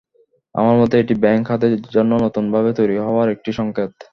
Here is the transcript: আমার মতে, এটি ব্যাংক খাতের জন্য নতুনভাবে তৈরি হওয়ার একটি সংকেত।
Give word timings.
আমার 0.55 0.75
মতে, 0.81 0.95
এটি 0.99 1.13
ব্যাংক 1.23 1.41
খাতের 1.47 1.73
জন্য 1.95 2.11
নতুনভাবে 2.25 2.69
তৈরি 2.79 2.95
হওয়ার 2.99 3.27
একটি 3.35 3.51
সংকেত। 3.59 3.91